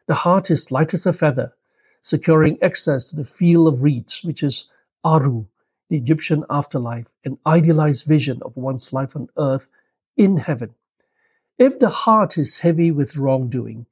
the 0.06 0.14
heart 0.14 0.50
is 0.50 0.70
light 0.70 0.94
as 0.94 1.04
a 1.04 1.12
feather, 1.12 1.54
securing 2.00 2.62
access 2.62 3.10
to 3.10 3.16
the 3.16 3.24
field 3.24 3.68
of 3.68 3.82
reeds, 3.82 4.24
which 4.24 4.42
is 4.42 4.70
Aru, 5.04 5.46
the 5.90 5.96
Egyptian 5.96 6.44
afterlife, 6.48 7.12
an 7.24 7.38
idealized 7.46 8.06
vision 8.06 8.40
of 8.42 8.56
one's 8.56 8.92
life 8.92 9.14
on 9.14 9.28
earth 9.36 9.68
in 10.16 10.38
heaven. 10.38 10.74
If 11.58 11.78
the 11.78 11.88
heart 11.88 12.38
is 12.38 12.60
heavy 12.60 12.90
with 12.90 13.16
wrongdoing, 13.16 13.86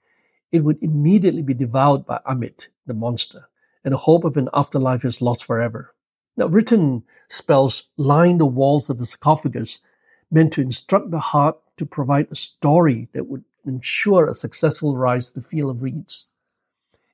it 0.50 0.64
would 0.64 0.82
immediately 0.82 1.42
be 1.42 1.54
devoured 1.54 2.06
by 2.06 2.20
Ammit, 2.26 2.68
the 2.86 2.94
monster, 2.94 3.48
and 3.84 3.92
the 3.92 3.98
hope 3.98 4.24
of 4.24 4.36
an 4.36 4.48
afterlife 4.54 5.04
is 5.04 5.20
lost 5.20 5.44
forever. 5.44 5.94
Now, 6.36 6.46
written 6.46 7.04
spells 7.28 7.88
line 7.96 8.38
the 8.38 8.46
walls 8.46 8.88
of 8.88 8.98
the 8.98 9.06
sarcophagus, 9.06 9.82
meant 10.30 10.52
to 10.54 10.62
instruct 10.62 11.10
the 11.10 11.20
heart 11.20 11.58
to 11.76 11.86
provide 11.86 12.28
a 12.30 12.34
story 12.34 13.08
that 13.12 13.26
would 13.26 13.44
ensure 13.66 14.26
a 14.26 14.34
successful 14.34 14.96
rise 14.96 15.32
to 15.32 15.40
the 15.40 15.46
field 15.46 15.70
of 15.70 15.82
reeds. 15.82 16.30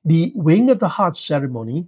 The 0.03 0.31
weighing 0.35 0.69
of 0.69 0.79
the 0.79 0.89
heart 0.89 1.15
ceremony 1.15 1.87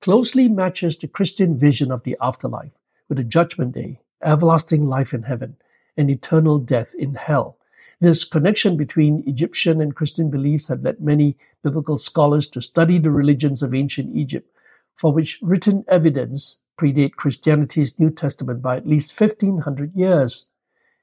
closely 0.00 0.48
matches 0.48 0.96
the 0.96 1.08
Christian 1.08 1.58
vision 1.58 1.90
of 1.90 2.04
the 2.04 2.16
afterlife, 2.20 2.72
with 3.08 3.18
a 3.18 3.24
judgment 3.24 3.72
day, 3.72 4.00
everlasting 4.22 4.86
life 4.86 5.12
in 5.12 5.24
heaven, 5.24 5.56
and 5.96 6.10
eternal 6.10 6.58
death 6.58 6.94
in 6.94 7.14
hell, 7.14 7.58
this 8.00 8.24
connection 8.24 8.76
between 8.76 9.24
Egyptian 9.26 9.80
and 9.80 9.94
Christian 9.94 10.30
beliefs 10.30 10.68
had 10.68 10.84
led 10.84 11.00
many 11.00 11.36
biblical 11.64 11.98
scholars 11.98 12.46
to 12.48 12.60
study 12.60 12.98
the 12.98 13.10
religions 13.10 13.60
of 13.60 13.74
ancient 13.74 14.14
Egypt, 14.14 14.48
for 14.94 15.12
which 15.12 15.40
written 15.42 15.84
evidence 15.88 16.58
predate 16.78 17.16
Christianity's 17.16 17.98
New 17.98 18.10
Testament 18.10 18.62
by 18.62 18.76
at 18.76 18.86
least 18.86 19.18
1500 19.20 19.96
years. 19.96 20.48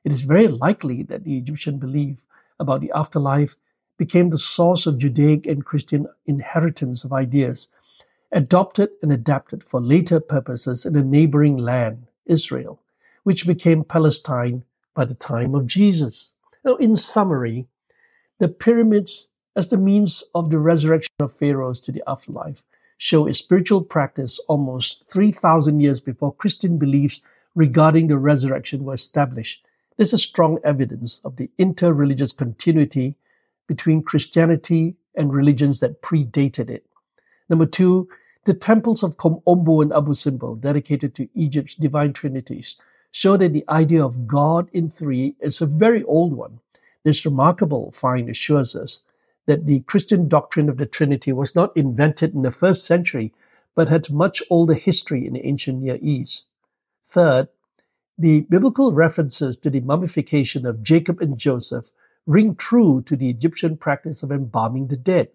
It 0.05 0.13
is 0.13 0.21
very 0.21 0.47
likely 0.47 1.01
that 1.03 1.23
the 1.23 1.35
Egyptian 1.35 1.79
belief 1.79 2.25
about 2.59 2.79
the 2.79 2.91
afterlife 2.91 3.57
became 3.97 4.29
the 4.29 4.37
source 4.37 4.85
of 4.85 4.99
Judaic 4.99 5.47
and 5.47 5.65
Christian 5.65 6.05
inheritance 6.27 7.03
of 7.03 7.11
ideas, 7.11 7.69
adopted 8.31 8.89
and 9.01 9.11
adapted 9.11 9.67
for 9.67 9.81
later 9.81 10.19
purposes 10.19 10.85
in 10.85 10.95
a 10.95 11.03
neighboring 11.03 11.57
land, 11.57 12.05
Israel, 12.27 12.79
which 13.23 13.47
became 13.47 13.83
Palestine 13.83 14.63
by 14.93 15.05
the 15.05 15.15
time 15.15 15.55
of 15.55 15.65
Jesus. 15.65 16.35
Now, 16.63 16.75
in 16.75 16.95
summary, 16.95 17.65
the 18.37 18.47
pyramids, 18.47 19.31
as 19.55 19.69
the 19.69 19.77
means 19.77 20.23
of 20.35 20.51
the 20.51 20.59
resurrection 20.59 21.13
of 21.19 21.33
pharaohs 21.33 21.79
to 21.79 21.91
the 21.91 22.03
afterlife, 22.05 22.61
show 22.97 23.27
a 23.27 23.33
spiritual 23.33 23.81
practice 23.81 24.37
almost 24.47 25.03
3,000 25.09 25.79
years 25.79 25.99
before 25.99 26.35
Christian 26.35 26.77
beliefs 26.77 27.21
regarding 27.55 28.07
the 28.07 28.17
resurrection 28.17 28.83
were 28.83 28.93
established. 28.93 29.64
This 29.97 30.13
is 30.13 30.23
strong 30.23 30.59
evidence 30.63 31.21
of 31.23 31.37
the 31.37 31.49
inter-religious 31.57 32.31
continuity 32.31 33.15
between 33.67 34.03
Christianity 34.03 34.95
and 35.15 35.33
religions 35.33 35.79
that 35.79 36.01
predated 36.01 36.69
it. 36.69 36.85
Number 37.49 37.65
two, 37.65 38.09
the 38.45 38.53
temples 38.53 39.03
of 39.03 39.17
Kom 39.17 39.41
Ombo 39.47 39.81
and 39.81 39.93
Abu 39.93 40.13
Simbel, 40.13 40.59
dedicated 40.59 41.15
to 41.15 41.29
Egypt's 41.33 41.75
divine 41.75 42.13
trinities, 42.13 42.75
show 43.11 43.37
that 43.37 43.53
the 43.53 43.63
idea 43.69 44.03
of 44.05 44.27
God 44.27 44.69
in 44.73 44.89
three 44.89 45.35
is 45.39 45.61
a 45.61 45.65
very 45.65 46.03
old 46.03 46.33
one. 46.33 46.59
This 47.03 47.25
remarkable 47.25 47.91
find 47.91 48.29
assures 48.29 48.75
us 48.75 49.03
that 49.45 49.65
the 49.65 49.79
Christian 49.81 50.27
doctrine 50.27 50.69
of 50.69 50.77
the 50.77 50.85
Trinity 50.85 51.31
was 51.31 51.55
not 51.55 51.75
invented 51.77 52.33
in 52.33 52.41
the 52.41 52.51
first 52.51 52.85
century, 52.85 53.33
but 53.75 53.89
had 53.89 54.11
much 54.11 54.43
older 54.49 54.73
history 54.73 55.25
in 55.25 55.33
the 55.33 55.45
ancient 55.45 55.81
Near 55.81 55.97
East. 56.01 56.47
Third, 57.05 57.47
the 58.17 58.41
biblical 58.49 58.93
references 58.93 59.57
to 59.57 59.69
the 59.69 59.81
mummification 59.81 60.65
of 60.65 60.83
Jacob 60.83 61.21
and 61.21 61.37
Joseph 61.37 61.91
ring 62.25 62.55
true 62.55 63.01
to 63.01 63.15
the 63.15 63.29
Egyptian 63.29 63.77
practice 63.77 64.23
of 64.23 64.31
embalming 64.31 64.87
the 64.87 64.97
dead. 64.97 65.29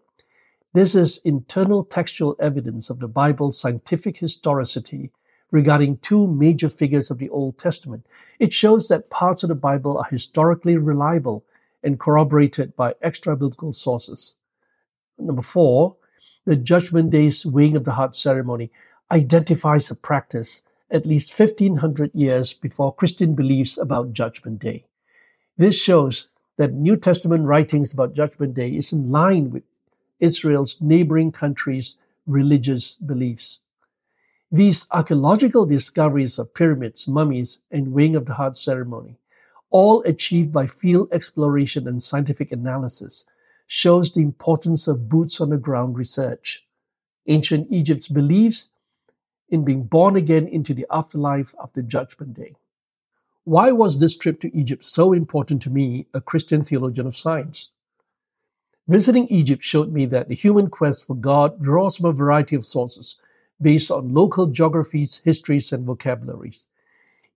This 0.72 0.94
is 0.94 1.18
internal 1.24 1.84
textual 1.84 2.36
evidence 2.40 2.90
of 2.90 3.00
the 3.00 3.08
Bible's 3.08 3.60
scientific 3.60 4.18
historicity 4.18 5.10
regarding 5.50 5.98
two 5.98 6.28
major 6.28 6.68
figures 6.68 7.10
of 7.10 7.18
the 7.18 7.28
Old 7.28 7.58
Testament. 7.58 8.06
It 8.38 8.52
shows 8.52 8.88
that 8.88 9.10
parts 9.10 9.42
of 9.42 9.48
the 9.48 9.54
Bible 9.54 9.98
are 9.98 10.08
historically 10.10 10.76
reliable 10.76 11.44
and 11.82 11.98
corroborated 11.98 12.76
by 12.76 12.94
extra 13.02 13.36
biblical 13.36 13.72
sources. 13.72 14.36
Number 15.18 15.42
four, 15.42 15.96
the 16.44 16.56
Judgment 16.56 17.10
Day's 17.10 17.44
weighing 17.44 17.76
of 17.76 17.84
the 17.84 17.92
heart 17.92 18.16
ceremony 18.16 18.70
identifies 19.10 19.90
a 19.90 19.96
practice 19.96 20.62
at 20.90 21.06
least 21.06 21.38
1500 21.38 22.10
years 22.14 22.52
before 22.52 22.94
Christian 22.94 23.34
beliefs 23.34 23.78
about 23.78 24.12
Judgment 24.12 24.58
Day. 24.58 24.84
This 25.56 25.80
shows 25.80 26.28
that 26.56 26.72
New 26.72 26.96
Testament 26.96 27.46
writings 27.46 27.92
about 27.92 28.14
Judgment 28.14 28.54
Day 28.54 28.70
is 28.70 28.92
in 28.92 29.10
line 29.10 29.50
with 29.50 29.62
Israel's 30.18 30.80
neighboring 30.80 31.32
countries' 31.32 31.96
religious 32.26 32.96
beliefs. 32.96 33.60
These 34.52 34.86
archaeological 34.90 35.64
discoveries 35.64 36.38
of 36.38 36.54
pyramids, 36.54 37.06
mummies, 37.06 37.60
and 37.70 37.92
weighing 37.92 38.16
of 38.16 38.26
the 38.26 38.34
heart 38.34 38.56
ceremony, 38.56 39.16
all 39.70 40.02
achieved 40.02 40.52
by 40.52 40.66
field 40.66 41.08
exploration 41.12 41.86
and 41.86 42.02
scientific 42.02 42.50
analysis, 42.50 43.26
shows 43.68 44.10
the 44.10 44.22
importance 44.22 44.88
of 44.88 45.08
boots 45.08 45.40
on 45.40 45.50
the 45.50 45.56
ground 45.56 45.96
research. 45.96 46.66
Ancient 47.28 47.68
Egypt's 47.70 48.08
beliefs 48.08 48.70
in 49.50 49.64
being 49.64 49.82
born 49.82 50.16
again 50.16 50.46
into 50.46 50.72
the 50.72 50.86
afterlife 50.90 51.54
after 51.62 51.82
Judgment 51.82 52.34
Day. 52.34 52.54
Why 53.44 53.72
was 53.72 53.98
this 53.98 54.16
trip 54.16 54.40
to 54.40 54.56
Egypt 54.56 54.84
so 54.84 55.12
important 55.12 55.60
to 55.62 55.70
me, 55.70 56.06
a 56.14 56.20
Christian 56.20 56.62
theologian 56.62 57.06
of 57.06 57.16
science? 57.16 57.70
Visiting 58.86 59.28
Egypt 59.28 59.62
showed 59.62 59.92
me 59.92 60.06
that 60.06 60.28
the 60.28 60.34
human 60.34 60.68
quest 60.68 61.06
for 61.06 61.14
God 61.14 61.62
draws 61.62 61.96
from 61.96 62.06
a 62.06 62.12
variety 62.12 62.56
of 62.56 62.64
sources 62.64 63.18
based 63.60 63.90
on 63.90 64.14
local 64.14 64.46
geographies, 64.46 65.20
histories, 65.24 65.72
and 65.72 65.84
vocabularies. 65.84 66.68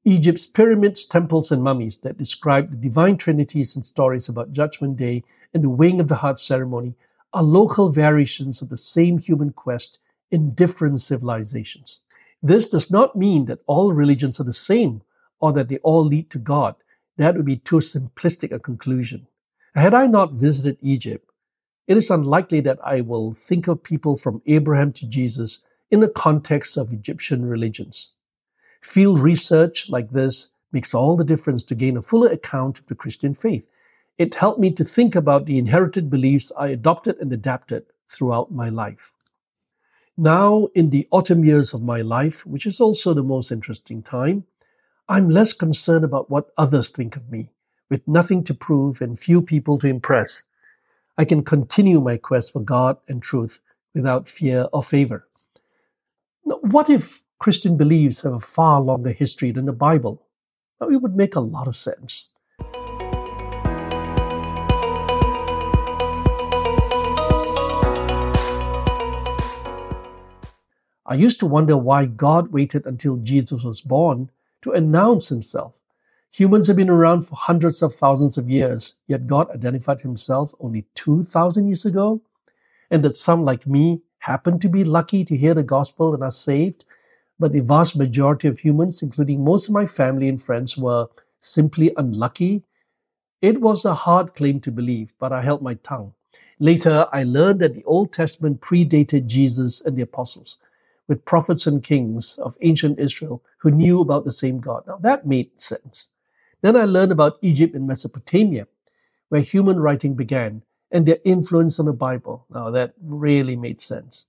Egypt's 0.05 0.47
pyramids, 0.47 1.05
temples, 1.05 1.51
and 1.51 1.63
mummies 1.63 1.99
that 1.99 2.19
describe 2.19 2.71
the 2.71 2.77
divine 2.77 3.17
trinities 3.17 3.75
and 3.75 3.87
stories 3.87 4.29
about 4.29 4.53
Judgment 4.53 4.97
Day 4.97 5.23
and 5.55 5.63
the 5.65 5.69
weighing 5.69 6.01
of 6.01 6.09
the 6.09 6.17
heart 6.17 6.39
ceremony 6.39 6.95
are 7.33 7.43
local 7.43 7.89
variations 7.91 8.61
of 8.61 8.69
the 8.69 8.77
same 8.77 9.19
human 9.19 9.51
quest 9.51 9.99
in 10.35 10.53
different 10.53 11.01
civilizations. 11.01 12.03
This 12.43 12.67
does 12.67 12.91
not 12.91 13.15
mean 13.15 13.45
that 13.47 13.61
all 13.67 13.93
religions 13.93 14.41
are 14.41 14.45
the 14.45 14.53
same 14.53 15.03
or 15.39 15.53
that 15.53 15.69
they 15.69 15.79
all 15.79 16.05
lead 16.05 16.29
to 16.31 16.39
God. 16.39 16.75
That 17.17 17.37
would 17.37 17.47
be 17.47 17.57
too 17.57 17.77
simplistic 17.77 18.53
a 18.53 18.59
conclusion. 18.59 19.29
Had 19.77 19.95
I 19.95 20.07
not 20.07 20.33
visited 20.33 20.77
Egypt, 20.83 21.31
it 21.87 21.97
is 21.97 22.11
unlikely 22.11 22.61
that 22.63 22.81
I 22.85 23.01
will 23.01 23.33
think 23.33 23.69
of 23.69 23.85
people 23.85 24.17
from 24.17 24.43
Abraham 24.47 24.93
to 24.95 25.07
Jesus 25.07 25.61
in 25.91 26.01
the 26.01 26.09
context 26.09 26.77
of 26.77 26.93
Egyptian 26.93 27.47
religions. 27.47 28.15
Field 28.83 29.21
research 29.21 29.89
like 29.89 30.11
this 30.11 30.51
makes 30.73 30.95
all 30.95 31.17
the 31.17 31.25
difference 31.25 31.63
to 31.65 31.77
gain 31.77 31.97
a 31.97 32.03
fuller 32.03 32.31
account 32.31 32.81
of 32.81 32.87
the 32.87 32.97
Christian 32.97 33.35
faith. 33.35 33.65
It 34.19 34.35
helped 34.35 34.59
me 34.59 34.73
to 34.73 34.85
think 34.85 35.15
about 35.15 35.47
the 35.47 35.59
inherited 35.59 36.11
beliefs 36.11 36.51
I 36.59 36.69
adopted 36.69 37.19
and 37.21 37.33
adapted 37.33 37.85
throughout 38.09 38.51
my 38.51 38.69
life. 38.69 39.15
Now, 40.17 40.69
in 40.75 40.91
the 40.91 41.09
autumn 41.11 41.45
years 41.45 41.75
of 41.75 41.83
my 41.83 42.01
life, 42.01 42.47
which 42.47 42.67
is 42.67 42.81
also 42.81 43.15
the 43.15 43.23
most 43.23 43.51
interesting 43.51 44.01
time, 44.01 44.45
I'm 45.09 45.29
less 45.29 45.53
concerned 45.53 46.05
about 46.05 46.31
what 46.31 46.53
others 46.57 46.91
think 46.91 47.17
of 47.17 47.31
me. 47.31 47.51
With 47.91 48.07
nothing 48.07 48.45
to 48.45 48.55
prove 48.55 49.03
and 49.03 49.19
few 49.19 49.43
people 49.43 49.77
to 49.79 49.89
impress, 49.89 50.45
I 51.19 51.25
can 51.25 51.43
continue 51.43 52.01
my 52.01 52.17
quest 52.17 52.53
for 52.53 52.61
God 52.61 52.97
and 53.09 53.23
truth 53.23 53.61
without 53.93 54.29
fear 54.29 54.69
or 54.73 54.85
favor. 54.85 55.27
Now, 56.45 56.59
what 56.63 56.89
if 56.89 57.25
Christian 57.41 57.77
beliefs 57.77 58.23
have 58.23 58.35
a 58.35 58.41
far 58.41 58.81
longer 58.81 59.11
history 59.11 59.51
than 59.51 59.67
the 59.67 59.73
Bible? 59.73 60.23
Now, 60.81 60.89
it 60.89 61.03
would 61.03 61.17
make 61.17 61.35
a 61.35 61.41
lot 61.41 61.67
of 61.67 61.75
sense. 61.75 62.31
I 71.07 71.15
used 71.15 71.39
to 71.41 71.47
wonder 71.47 71.77
why 71.77 72.07
God 72.07 72.51
waited 72.53 72.87
until 72.87 73.17
Jesus 73.17 73.63
was 73.63 73.83
born 73.83 74.31
to 74.63 74.73
announce 74.73 75.29
himself. 75.29 75.81
Humans 76.31 76.67
have 76.67 76.77
been 76.77 76.89
around 76.89 77.23
for 77.23 77.37
hundreds 77.37 77.83
of 77.83 77.95
thousands 77.95 78.39
of 78.39 78.49
years, 78.49 78.95
yet 79.07 79.27
God 79.27 79.51
identified 79.51 80.01
himself 80.01 80.55
only 80.61 80.87
2,000 80.95 81.69
years 81.69 81.85
ago? 81.85 82.23
And 82.91 83.05
that 83.05 83.17
some 83.17 83.45
like 83.45 83.67
me 83.67 84.01
happen 84.21 84.59
to 84.61 84.69
be 84.69 84.83
lucky 84.83 85.25
to 85.27 85.37
hear 85.37 85.53
the 85.53 85.63
gospel 85.63 86.15
and 86.15 86.25
are 86.25 86.31
saved, 86.31 86.87
but 87.39 87.53
the 87.53 87.61
vast 87.61 87.99
majority 87.99 88.49
of 88.49 88.59
humans, 88.59 89.03
including 89.03 89.45
most 89.45 89.69
of 89.69 89.75
my 89.75 89.85
family 89.85 90.29
and 90.29 90.43
friends, 90.43 90.77
were 90.77 91.09
simply 91.41 91.93
unlucky? 91.99 92.65
It 93.43 93.61
was 93.61 93.85
a 93.85 93.95
hard 93.95 94.35
claim 94.35 94.59
to 94.61 94.73
believe, 94.73 95.13
but 95.19 95.33
I 95.33 95.43
held 95.43 95.61
my 95.61 95.75
tongue. 95.75 96.15
Later, 96.59 97.07
I 97.13 97.25
learned 97.25 97.61
that 97.61 97.75
the 97.75 97.85
Old 97.85 98.13
Testament 98.13 98.63
predated 98.63 99.27
Jesus 99.27 99.83
and 99.83 99.97
the 99.97 100.03
apostles 100.03 100.59
with 101.09 101.25
prophets 101.25 101.67
and 101.67 101.83
kings 101.83 102.39
of 102.39 102.57
ancient 102.63 102.99
Israel 102.99 103.43
who 103.59 103.71
knew 103.71 104.01
about 104.01 104.25
the 104.25 104.33
same 104.33 104.61
God. 104.61 104.85
Now 104.87 104.97
that 104.99 105.27
made 105.27 105.61
sense. 105.61 106.11
Then 106.63 106.77
I 106.77 106.85
learned 106.85 107.13
about 107.13 107.39
Egypt 107.43 107.75
and 107.75 107.87
Mesopotamia, 107.87 108.67
where 109.29 109.43
human 109.43 109.81
writing 109.81 110.15
began, 110.15 110.63
and 110.91 111.07
their 111.07 111.19
influence 111.25 111.79
on 111.79 111.87
the 111.87 111.93
Bible. 111.93 112.47
Now 112.49 112.71
that 112.71 112.95
really 113.03 113.57
made 113.57 113.81
sense. 113.81 114.27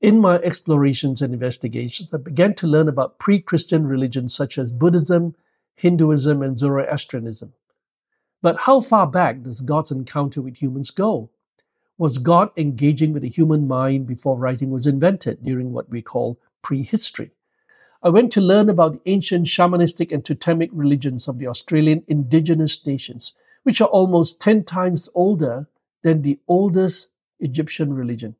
In 0.00 0.20
my 0.20 0.36
explorations 0.36 1.22
and 1.22 1.32
investigations, 1.32 2.12
I 2.12 2.18
began 2.18 2.54
to 2.54 2.66
learn 2.66 2.88
about 2.88 3.18
pre 3.18 3.40
Christian 3.40 3.86
religions 3.86 4.34
such 4.34 4.58
as 4.58 4.72
Buddhism, 4.72 5.34
Hinduism, 5.74 6.42
and 6.42 6.58
Zoroastrianism. 6.58 7.52
But 8.42 8.60
how 8.60 8.80
far 8.80 9.06
back 9.06 9.42
does 9.42 9.60
God's 9.60 9.90
encounter 9.90 10.40
with 10.40 10.56
humans 10.62 10.90
go? 10.90 11.30
Was 11.98 12.18
God 12.18 12.50
engaging 12.56 13.12
with 13.12 13.22
the 13.22 13.28
human 13.28 13.66
mind 13.66 14.06
before 14.06 14.36
writing 14.36 14.70
was 14.70 14.86
invented 14.86 15.44
during 15.44 15.72
what 15.72 15.88
we 15.88 16.02
call 16.02 16.38
prehistory. 16.62 17.30
I 18.02 18.10
went 18.10 18.30
to 18.32 18.40
learn 18.40 18.68
about 18.68 18.92
the 18.92 19.10
ancient 19.10 19.46
shamanistic 19.46 20.12
and 20.12 20.24
totemic 20.24 20.70
religions 20.72 21.26
of 21.26 21.38
the 21.38 21.46
Australian 21.46 22.04
indigenous 22.06 22.86
nations, 22.86 23.38
which 23.62 23.80
are 23.80 23.88
almost 23.88 24.40
10 24.40 24.64
times 24.64 25.08
older 25.14 25.68
than 26.02 26.22
the 26.22 26.38
oldest 26.46 27.08
Egyptian 27.40 27.94
religion. 27.94 28.36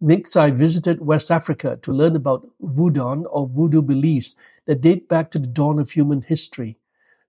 Next, 0.00 0.36
I 0.36 0.50
visited 0.50 1.00
West 1.00 1.30
Africa 1.30 1.78
to 1.82 1.92
learn 1.92 2.16
about 2.16 2.48
Voodoo 2.60 3.24
or 3.24 3.48
voodoo 3.48 3.82
beliefs 3.82 4.36
that 4.66 4.80
date 4.80 5.08
back 5.08 5.30
to 5.30 5.38
the 5.38 5.46
dawn 5.46 5.78
of 5.78 5.90
human 5.90 6.22
history. 6.22 6.76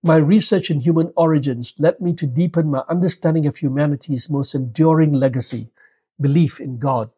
My 0.02 0.16
research 0.16 0.72
in 0.72 0.80
human 0.80 1.12
origins 1.18 1.76
led 1.78 2.00
me 2.00 2.14
to 2.14 2.26
deepen 2.26 2.72
my 2.72 2.84
understanding 2.88 3.46
of 3.46 3.58
humanity's 3.58 4.30
most 4.30 4.56
enduring 4.56 5.12
legacy, 5.12 5.68
belief 6.22 6.62
in 6.62 6.78
God. 6.78 7.10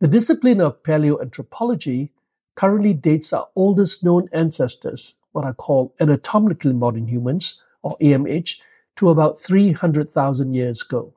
The 0.00 0.08
discipline 0.08 0.62
of 0.62 0.82
paleoanthropology 0.82 2.08
currently 2.54 2.94
dates 2.94 3.34
our 3.34 3.48
oldest 3.54 4.02
known 4.02 4.30
ancestors, 4.32 5.16
what 5.32 5.44
are 5.44 5.52
called 5.52 5.92
anatomically 6.00 6.72
modern 6.72 7.08
humans, 7.08 7.60
or 7.82 7.98
AMH, 7.98 8.58
to 8.96 9.10
about 9.10 9.38
300,000 9.38 10.54
years 10.54 10.82
ago. 10.82 11.12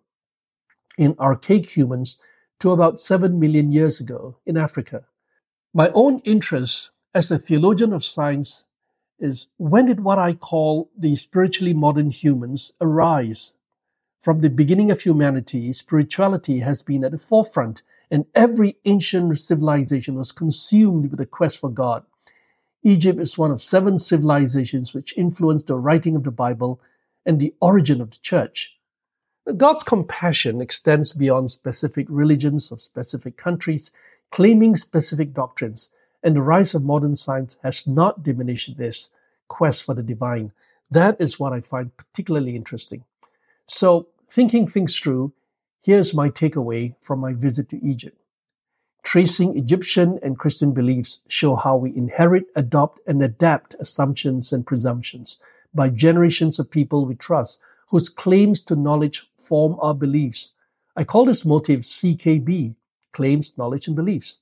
In 0.98 1.16
archaic 1.20 1.66
humans, 1.76 2.20
to 2.60 2.72
about 2.72 3.00
7 3.00 3.40
million 3.40 3.72
years 3.72 4.02
ago 4.02 4.38
in 4.46 4.58
Africa. 4.58 5.06
My 5.74 5.90
own 5.94 6.20
interest 6.26 6.92
as 7.14 7.32
a 7.32 7.40
theologian 7.40 7.94
of 7.94 8.04
science 8.04 8.66
is 9.20 9.48
when 9.58 9.86
did 9.86 10.02
what 10.02 10.20
I 10.20 10.34
call 10.34 10.90
the 10.98 11.16
spiritually 11.16 11.74
modern 11.74 12.12
humans 12.12 12.74
arise? 12.82 13.58
From 14.20 14.42
the 14.42 14.50
beginning 14.50 14.92
of 14.92 15.02
humanity, 15.02 15.72
spirituality 15.74 16.60
has 16.60 16.82
been 16.82 17.04
at 17.04 17.12
the 17.12 17.18
forefront, 17.18 17.84
and 18.10 18.26
every 18.34 18.78
ancient 18.86 19.38
civilization 19.38 20.16
was 20.16 20.32
consumed 20.32 21.12
with 21.12 21.20
a 21.20 21.26
quest 21.26 21.60
for 21.60 21.70
God. 21.70 22.04
Egypt 22.84 23.20
is 23.20 23.38
one 23.38 23.52
of 23.52 23.62
seven 23.62 23.98
civilizations 23.98 24.94
which 24.94 25.18
influenced 25.18 25.68
the 25.68 25.76
writing 25.76 26.16
of 26.16 26.24
the 26.24 26.32
Bible 26.32 26.80
and 27.26 27.40
the 27.40 27.54
origin 27.60 28.02
of 28.02 28.12
the 28.12 28.20
church. 28.22 28.78
God's 29.58 29.84
compassion 29.84 30.62
extends 30.62 31.14
beyond 31.14 31.52
specific 31.52 32.08
religions 32.10 32.72
or 32.72 32.80
specific 32.80 33.38
countries, 33.38 33.92
claiming 34.32 34.76
specific 34.76 35.34
doctrines 35.34 35.92
and 36.24 36.36
the 36.36 36.42
rise 36.42 36.74
of 36.74 36.84
modern 36.84 37.16
science 37.16 37.58
has 37.64 37.88
not 37.88 38.24
diminished 38.24 38.78
this 38.78 39.12
quest 39.48 39.84
for 39.84 39.94
the 39.94 40.04
divine. 40.04 40.52
That 40.90 41.18
is 41.20 41.40
what 41.40 41.54
I 41.54 41.62
find 41.62 41.96
particularly 41.98 42.56
interesting. 42.56 43.04
So, 43.68 44.08
thinking 44.30 44.68
things 44.68 44.98
through, 44.98 45.34
here's 45.82 46.14
my 46.14 46.30
takeaway 46.30 46.96
from 47.02 47.20
my 47.20 47.34
visit 47.34 47.70
to 47.70 47.84
Egypt. 47.84 48.18
Tracing 49.04 49.56
Egyptian 49.58 50.20
and 50.24 50.38
Christian 50.38 50.74
beliefs 50.74 51.20
show 51.28 51.56
how 51.56 51.78
we 51.78 51.96
inherit, 51.96 52.46
adopt, 52.56 53.00
and 53.06 53.22
adapt 53.22 53.76
assumptions 53.80 54.52
and 54.52 54.66
presumptions 54.66 55.40
by 55.76 55.90
generations 55.90 56.58
of 56.58 56.72
people 56.72 57.06
we 57.06 57.16
trust 57.16 57.62
whose 57.90 58.10
claims 58.10 58.62
to 58.62 58.76
knowledge 58.76 59.30
form 59.38 59.78
our 59.80 59.94
beliefs. 59.94 60.54
I 60.96 61.04
call 61.04 61.26
this 61.26 61.46
motive 61.46 61.82
CKB, 61.82 62.76
claims, 63.12 63.54
knowledge, 63.58 63.88
and 63.88 63.96
beliefs. 63.96 64.40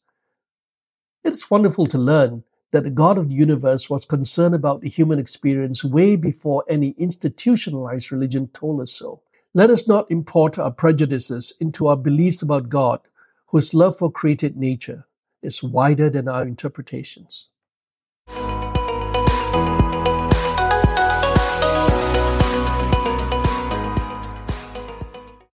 It's 1.24 1.50
wonderful 1.50 1.88
to 1.88 1.98
learn 1.98 2.44
that 2.72 2.84
the 2.84 2.90
God 2.90 3.18
of 3.18 3.30
the 3.30 3.36
universe 3.36 3.90
was 3.90 4.04
concerned 4.04 4.54
about 4.54 4.82
the 4.82 4.90
human 4.90 5.20
experience 5.20 5.82
way 5.82 6.18
before 6.18 6.66
any 6.68 6.90
institutionalized 6.98 8.12
religion 8.12 8.48
told 8.48 8.82
us 8.82 8.92
so. 8.92 9.22
Let 9.54 9.70
us 9.70 9.88
not 9.88 10.12
import 10.12 10.60
our 10.60 10.72
prejudices 10.72 11.54
into 11.62 11.88
our 11.88 11.96
beliefs 11.96 12.42
about 12.42 12.68
God, 12.68 13.00
whose 13.48 13.74
love 13.74 13.98
for 13.98 14.12
created 14.12 14.58
nature 14.58 15.06
is 15.42 15.64
wider 15.64 16.10
than 16.10 16.28
our 16.28 16.44
interpretations. 16.44 17.53